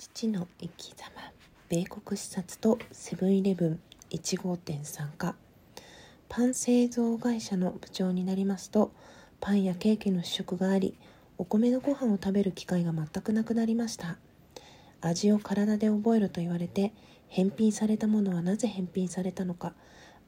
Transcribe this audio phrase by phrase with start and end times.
[0.00, 1.10] 父の生き様
[1.68, 5.34] 米国視察とセブンイレブン1号店参加。
[6.30, 8.92] パン製造会社の部長になりますと
[9.40, 10.96] パンやケーキの試食があり
[11.36, 14.16] お米のご飯を食べる機会が全くなくなりました。
[15.02, 16.94] 味を体で覚えると言われて
[17.28, 19.74] 返品されたものはなぜ返品されたのか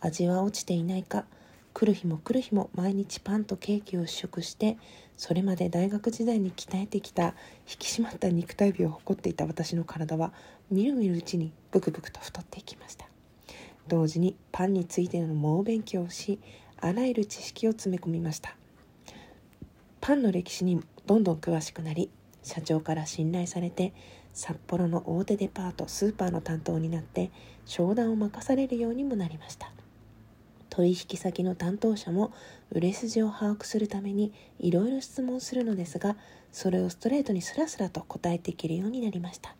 [0.00, 1.24] 味は落ちていないか
[1.74, 4.78] 来る日も来る日も毎日パンとケーキを試食して
[5.16, 7.34] それまで大学時代に鍛えてきた
[7.68, 10.32] 引き締まった肉体美を誇っていた私の体は
[10.70, 13.06] みるみるうちにブクブクと太っていきました。
[13.88, 16.38] 同時にパンについての猛勉強をし
[16.80, 18.56] あらゆる知識を詰め込みました。
[20.00, 22.10] パンの歴史にどんどん詳しくなり
[22.42, 23.92] 社長から信頼されて
[24.32, 27.30] 札幌の大手デパートスーパーの担当になって
[27.66, 29.72] 商談を任されるようにもなりました。
[30.72, 32.32] 取引先の担当者も
[32.70, 36.16] 売れ筋を把握するためにいろいろ質問するのですが
[36.50, 39.54] それをストレートにスラスラと答えていけるようになりました。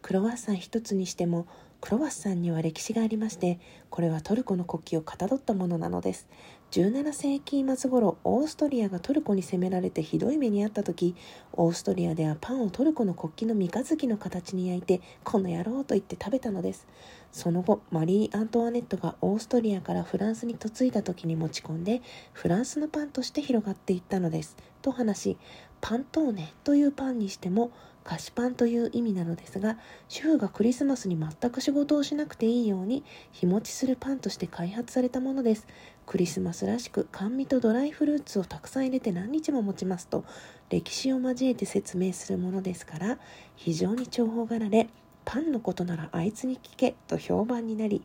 [0.00, 1.46] クロワッサン一つにしても
[1.82, 3.58] クロワッサンには歴史がありまして
[3.90, 6.26] これはトルコの国旗をかたどったものなのです。
[6.70, 11.16] 17世紀末頃オーストリアがトルコに攻められてひどい目に遭った時
[11.52, 16.86] オーストリアではパンをトルコの国旗の三日月の形に焼いてこの野郎と言って食べたのです。
[17.32, 25.38] その後マリー・アントワネットがオーストリアからフランスに嫁いだ時に持ち込んでフランスのパンとして広がっていったのですと話し
[25.80, 27.70] パントーネというパンにしても
[28.02, 35.66] 菓子パンという意味なのですが主婦がクリスマスに全く仕事をしなくていいように日持ちするパンとして開発されたものです
[36.10, 40.24] クリスマスらしく甘味とドライフルーツをたくさん入れて何日も持ちますと
[40.68, 43.18] 歴史を交えて説明するものですから
[43.54, 44.88] 非常に重宝がられ
[45.24, 48.02] パンのことならあいつに聞けと評判になり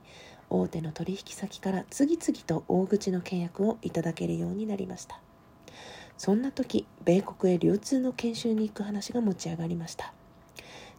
[0.52, 5.20] 大手の取引先から次々と大口の契約をいただけるようになりました。
[6.16, 10.14] そんな時米国へ流通の研修に行く話が持ち上がりました。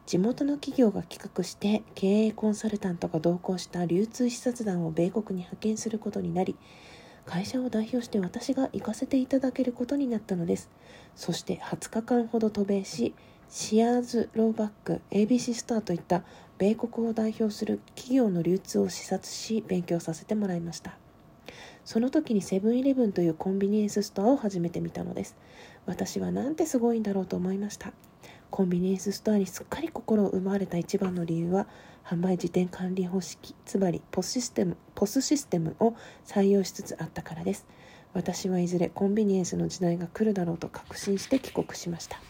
[0.06, 6.56] 地元の企業が企画して経営コンサルタントが同行した流通視察団を米国に派遣することになり
[7.26, 10.70] 会社を代表して私が行かせていただけることになったのです。
[11.16, 13.14] そして20日間ほど渡米し
[13.48, 16.22] シアーズ・ローバック ABC スターといった
[16.58, 20.96] 米国を代表する企業の流通を視察し勉強させてもらいました。
[21.84, 25.36] その時にセブンイレブンというコンビニエンスストアを始めてみたのです。
[25.84, 27.92] 私はなんてすごいんだろうと思いました。
[28.50, 31.66] コンビニエンスストアにすっかり心を奪われた一番の理由は
[32.04, 37.66] 販売時点管理方式つまりポスシステムポスシステムを採用しつつあったからです。
[38.14, 42.20] 私はいずれコンビニエンスの時代が来るだろうと確信して帰国しました。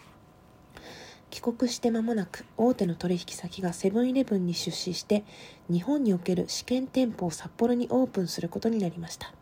[1.30, 5.24] 帰国して間もなく大手の取引先がセブンイレブンに出資して
[5.70, 9.32] 日本における試験店舗を札幌にオープンすることになりました。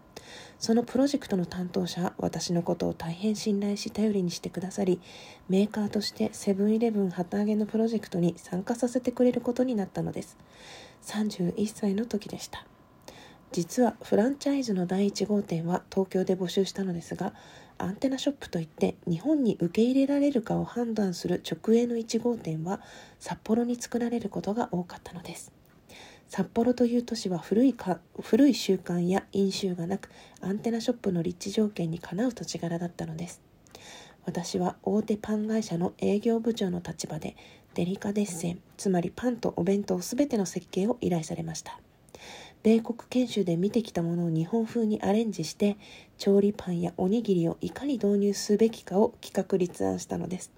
[0.58, 5.00] そのプロジェクトの担当者は私のことを大変信頼し頼りにしてくださり
[5.48, 10.36] メーカーとしてセブンイレブン旗揚げのプロジェクトに参加させてくれることになったのです。
[11.02, 12.66] 31歳の時でした。
[13.54, 17.34] 実はフランチャイズの第1号店は東京で募集したのですが
[17.78, 22.80] アンテナショップといって日本に受け入れられるかを判断する直営の1号店は
[23.20, 25.52] 札幌に作られることが多かったのです。
[26.28, 33.40] 札幌という都市は古いか古い習慣や飲酒がなくアンテナショップの立地条件にかなう土地柄だったのです。
[34.26, 37.36] 私は大手パン会社の営業部長の立場で
[37.74, 41.78] デリカデッセンつまりパンとお弁当すべての設計を依頼されました。
[42.62, 45.76] 米国研修で見てきたものを日本風にアレンジして
[46.16, 50.50] 調理パンやおにぎりをいかに導入すべきかを企画立案したのです。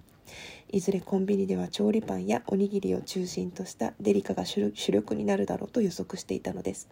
[0.69, 6.89] いずれコンビニでは調理パンやおにぎりを中心としたデリカが主力になるだろうと予測していたのです。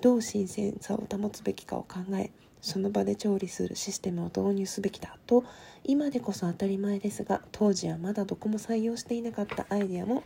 [0.00, 5.44] どう新鮮さを保つべきかを考えその場で調理するシステムを導入すべきだと
[5.84, 10.24] 今でこそ当たり前ですが当時はまだどこも採用していなかったアイデアも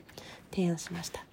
[0.53, 1.25] 提案しました。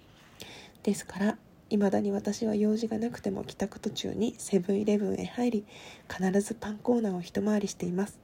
[0.82, 1.38] ですから
[1.70, 5.64] 未だに私は用事がなくても帰宅途中にセブンイレブンへ入り
[6.08, 8.18] 必ずパンコーナーを一回りしています。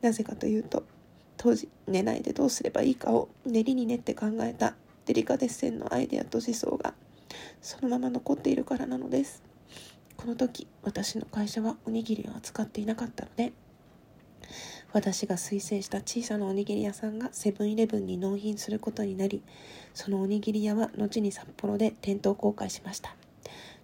[0.00, 0.84] なぜかというと
[1.36, 4.74] 当時寝ないでどうすればいいかを練りに練って考えた
[5.06, 6.94] デリカデッセンのアイデアと思想が
[7.60, 9.42] そのまま残っているからなのです。
[10.16, 13.52] この時私の会社はおにぎりを扱っていなかったので
[14.92, 19.42] 私が推薦した小さなおにぎり屋さんがセブンイレブンに納品することになり
[19.94, 23.16] そのおにぎり屋は後に札幌で店頭公開しました。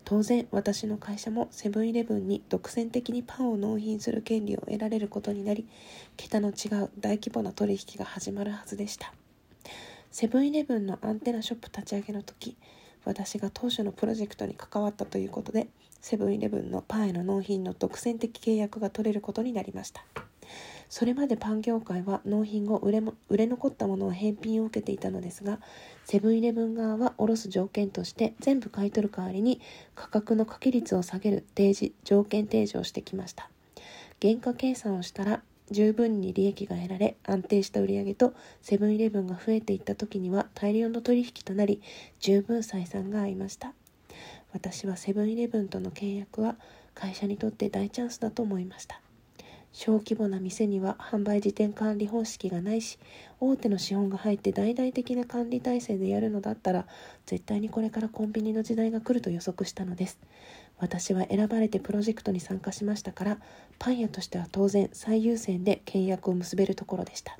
[0.08, 5.68] 当然私の会社もセブンイレブンに独占的にパンを納品する権利を得られることになり
[6.16, 9.12] 桁の違う大規模な取引が始まるはずでした。
[10.10, 12.56] セブンイレブンのアンテナショップ立ち上げの時
[13.04, 15.68] 私が当初のプロジェクトに関わったということで
[16.00, 20.04] セブンイレブンのパンへの納品の独占的契約が取れることになりました。
[20.88, 25.60] それまでパン業界は納品後売れも売れ残ったものは返品を受けていたのですが
[26.04, 29.60] セブンイレブン側は卸す条件として全部買い取る代わりに
[29.94, 33.50] 価格の掛け率を下げる提示条件提示をしてきました。
[34.22, 41.82] 原価計算をしたら十分に利益が得られ安定した売上とセブンイレブンが増えていった時には大量の取引となり
[42.20, 43.74] 十分採算が合いました。
[44.52, 46.56] 私はセブンイレブンとの契約は
[46.94, 49.00] 会社にとって大チャンスだと思いました。
[49.72, 52.98] 小規模な店には販売時点管理方式がないし
[53.38, 56.86] 大手の資本が入って大々的な管理体制でやるのだったら
[57.26, 60.18] 絶対にこれからコンビニの時代が来ると予測したのです。
[60.78, 63.38] 私は選ばれてプロジェクトに参加しましたから
[63.78, 67.38] パン屋としては当然最優先で契約を結べるところでした。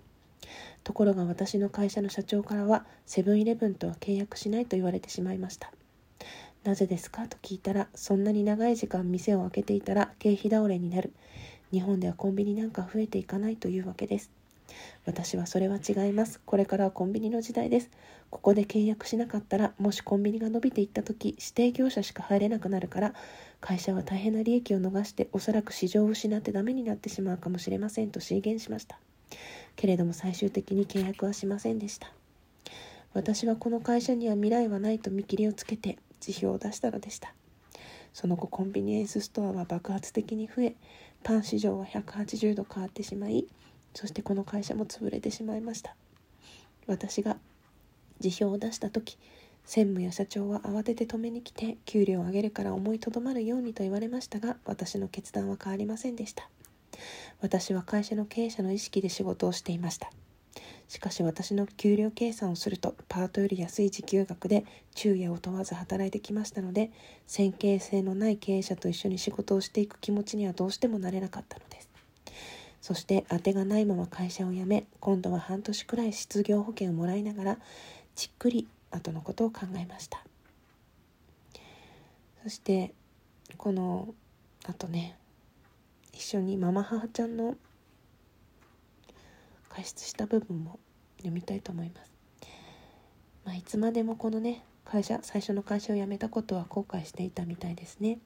[0.85, 5.73] ところが私の会社の社長からはセブンイレブンとは契約しないと言われてしまいました。
[6.65, 7.27] なぜですか？
[7.29, 11.13] と聞いたらそんなに長い時間店を開けていたら経費倒れになる。
[11.73, 14.31] 日本ではコンビニなんか増えていかないというわけです
[15.05, 16.41] 私はそれは違います。
[16.45, 17.91] これからはコンビニの時代です。
[18.31, 23.15] ここで契約しなかったらもしコンビニが伸びていった時指定業者しか入れなくなるから
[23.61, 28.99] 会社は大変な利益を逃しておそらく市場を失ってダメになってしまうかもしれませんと進言しました。
[29.77, 32.11] けれども最終的に契約はしませんでした
[33.15, 37.35] 私はこの会社には未来はないと見切りをつけて辞表を出したのでした。
[38.13, 40.75] その後コンビニエンスストアは爆発的に増え
[41.23, 43.47] パン市場は180度変わってしまい
[43.95, 45.95] そしてこの会社も潰れてしまいました。
[46.87, 47.37] 私が
[48.21, 49.19] 辞表を出した時
[49.65, 56.49] 専務や社長は慌てて止めに来て給料を上げるから思いとどまるようにと言われましたが私の決断は変わりませんでした。
[57.41, 60.11] 私は会社の経営者の意識で仕事をしていました。
[60.89, 64.65] しかし私の給料計算をするとパートより安い時給額で
[64.95, 66.91] 昼夜を問わず働いてきましたので
[67.27, 71.89] 先見性のない経営者と一緒に仕事をしていく気持ちにはどうしてもなれなかったのです。
[72.81, 77.59] そして当てがないまま会社を辞め今度は半年くらい失業保険をもらいながら
[78.15, 80.25] じっくり後のことを考えました。
[82.43, 82.95] そして
[83.59, 84.15] この
[84.65, 85.17] あとね
[86.13, 87.57] 一緒にママ母ちゃんの
[89.79, 90.81] 加筆した部分も
[91.19, 92.11] 読みたいと思います。
[93.45, 98.19] まあ、いつまでもこのね会社最初の会社を辞めたことは後悔していたみたいですね。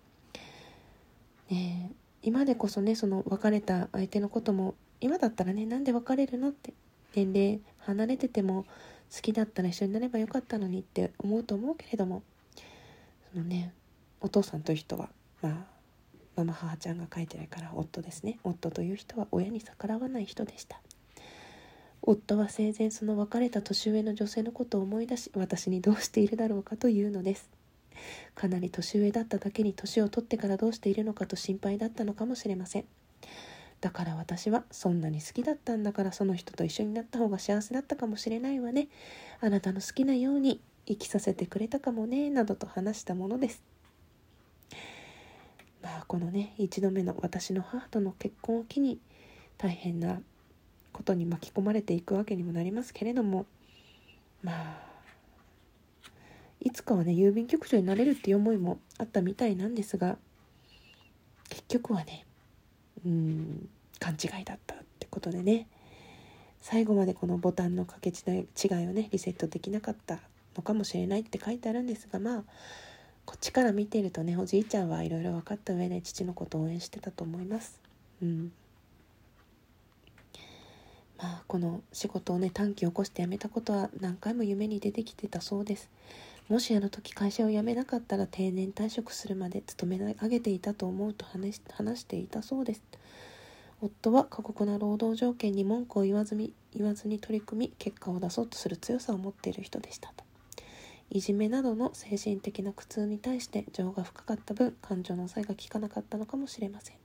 [1.50, 6.72] ね今でこそねその別れた相手のことも今だったらねなんで別れるのって
[7.14, 8.64] 年齢離れてても
[9.14, 12.22] 好きだったら一緒になればよかったのにって思うと思うけれども
[13.30, 13.74] そのね
[14.22, 15.10] お父さんという人は
[15.42, 15.54] まあ
[16.36, 20.80] ママ母ちゃんが書いてるから夫ですね夫という人は親に逆らわない人でした
[22.02, 27.48] 夫は生前その別れた年上の女性のことを思い出し私にどうしているだろうかというのです。
[28.34, 32.84] かなり年上だっただけに年を取ってからどうしているのかと心配だったのかもしれません。
[33.80, 38.88] だから私はそんなに好きだったんだからその人と一緒になった方が幸せだったかもしれないわね。
[39.40, 43.62] あなたの好きなように生きさせてくれたかもねなどと話したものです。
[45.82, 48.98] まあこのね一度目の私の母との結婚を機に
[49.58, 50.20] 大変な
[50.92, 53.46] ことに巻き込まれていくわけにもなりますけれども
[54.42, 54.92] まあ
[56.60, 60.16] いつかはね郵便局長になれるっていう思いもあったみたいなんですが
[61.48, 62.24] 結局はね
[63.04, 63.68] うん
[63.98, 65.66] 勘違いだったってことでね
[66.60, 70.20] 最後までこのボタンの掛け違いをねリセットできなかった
[70.56, 72.42] のかもしれないって書いてあるんですがまあ
[73.24, 77.80] こっちから見てるとねおじいちゃんはいろいろ分かった上で父のことを応援してたと思います。
[78.22, 78.52] うん
[81.22, 85.88] まあ、この仕事をね短期起こして辞めたことは何回も夢に出てきてたそうです。
[86.48, 92.82] もしあの時会社を辞めなかったら定年退職するまで勤め上げていたと思うと話していたそうです。
[93.80, 100.12] 夫は過酷な労働条件に文句を言わずに言わずに取り組み結果を出そうとする強さを持っている人でした。
[100.16, 100.24] と
[101.10, 107.01] いじめなどの精神的な苦痛に対して情が深かった分感情の抑えが効かなかったのかもしれません。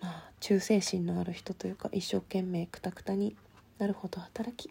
[0.00, 3.36] まあ忠誠心のある人というか一生懸命くたくたに
[3.78, 4.70] なるほど働き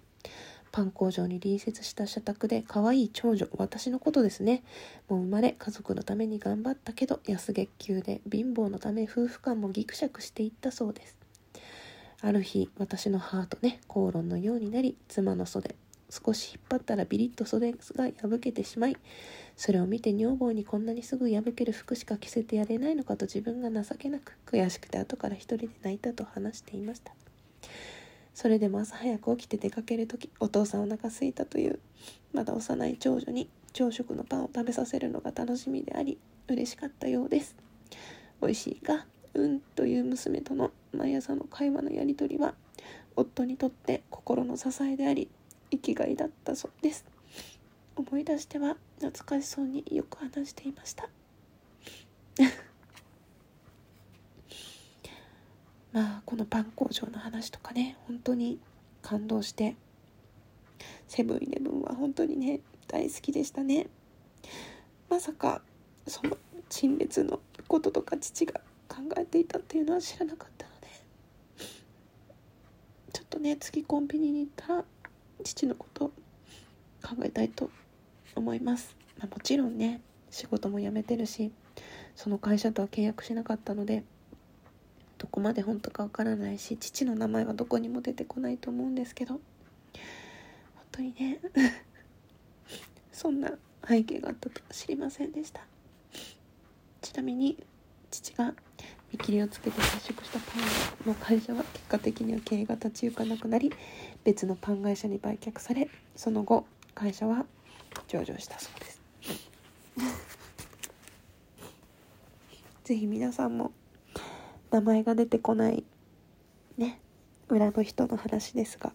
[0.72, 4.64] パン工場に隣接した社宅で可愛い長女私のことですね。
[5.08, 11.18] もう生まれ家族のために頑張ったけど安月給で貧乏のため夫婦間もギクシャクしていったそうです。
[12.22, 15.76] ある日私の母とね口論のようになり妻の袖
[16.10, 17.78] 少し引っ張ったらビリッと袖が
[18.22, 18.98] 破けてしまい
[19.56, 27.14] それを見て女房にこんなにすぐ破ける服しか着せてやれないのかと自分が情けなく悔しくて後から一人で泣いたと話していました。
[28.34, 31.80] それでも朝早く起きて出かける時お父さんお腹すいたという
[32.32, 37.58] まだ幼い長女に朝食のパンを食べさせるのが楽しみであり嬉しかったようです。
[38.42, 42.54] 美味しいかうんという娘との毎朝の会話のやり取りは
[43.16, 45.30] 夫にとって心の支えであり
[45.72, 47.06] 生きがいだったそうです。
[47.96, 51.10] 思い出しては懐かしそうによく話していました。
[55.92, 58.60] まあこのパン工場の話とかね本当に
[59.02, 59.76] 感動して
[61.08, 63.88] セブンイレブンは本当にね大好きでしたね。
[65.10, 65.62] まさか
[66.08, 66.38] その
[66.70, 70.88] 陳列のこととか父が考えていたっていうのは知らなかったので
[73.12, 74.86] ちょっとね次コンビニに行ったら
[75.44, 76.12] 父のこと
[77.02, 77.70] 考えたいと
[78.36, 81.52] 思います、まあ、もちろんね仕事も辞めてるし
[82.16, 84.04] その会社とは契約しなかったので
[85.18, 89.42] どこまで本当かわからないし父の名前はどこにも出てこないと思うんですけど本
[90.92, 91.40] 当にね
[93.12, 93.52] そんな
[93.88, 95.66] 背景があったとは知りませんでした。
[97.02, 97.58] ちなみに
[98.12, 98.54] 父が
[99.12, 100.46] 見切りをつけて接触したパ
[101.06, 103.72] ンの会社は結果的には経営が立ち行かなくなり
[104.24, 107.46] 別のパン会社に売却されその後会社は
[108.08, 109.02] 上場したそうです。
[112.84, 113.72] ぜひ皆さんも
[114.72, 115.84] 名前が出てこない
[116.78, 117.00] ね
[117.48, 118.94] 裏の人の話ですが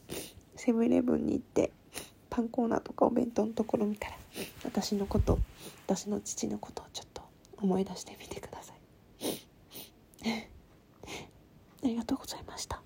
[0.56, 1.70] セブンイレブンに行って
[2.30, 4.16] パンコーナーとかお弁当のところ見たら
[4.64, 5.38] 私のこと
[5.86, 7.22] 私の父のことをちょっと
[7.58, 8.73] 思い出してみてください。
[11.84, 12.83] ありがとうございました。